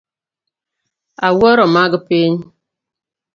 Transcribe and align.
Awuoro 1.27 1.65
mag 1.75 1.93
piny 2.07 2.35